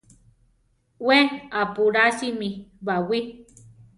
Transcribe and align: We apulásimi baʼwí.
We 1.07 1.17
apulásimi 1.61 2.49
baʼwí. 2.85 3.17